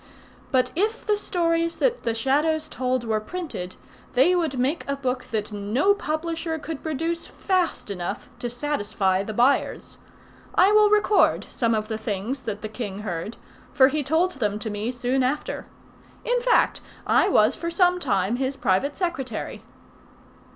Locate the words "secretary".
18.95-19.61